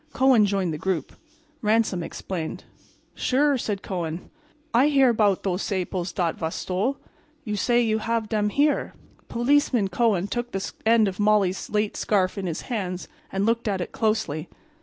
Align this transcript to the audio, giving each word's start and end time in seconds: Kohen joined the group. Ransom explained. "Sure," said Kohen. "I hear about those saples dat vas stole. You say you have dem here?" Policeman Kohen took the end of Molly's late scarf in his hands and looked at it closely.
Kohen 0.13 0.47
joined 0.47 0.73
the 0.73 0.79
group. 0.79 1.13
Ransom 1.61 2.01
explained. 2.01 2.63
"Sure," 3.13 3.55
said 3.55 3.83
Kohen. 3.83 4.31
"I 4.73 4.87
hear 4.87 5.09
about 5.09 5.43
those 5.43 5.61
saples 5.61 6.11
dat 6.11 6.39
vas 6.39 6.55
stole. 6.55 6.97
You 7.43 7.55
say 7.55 7.81
you 7.83 7.99
have 7.99 8.27
dem 8.27 8.49
here?" 8.49 8.95
Policeman 9.27 9.89
Kohen 9.89 10.25
took 10.25 10.53
the 10.53 10.71
end 10.87 11.07
of 11.07 11.19
Molly's 11.19 11.69
late 11.69 11.95
scarf 11.95 12.35
in 12.35 12.47
his 12.47 12.61
hands 12.61 13.07
and 13.31 13.45
looked 13.45 13.67
at 13.67 13.79
it 13.79 13.91
closely. 13.91 14.49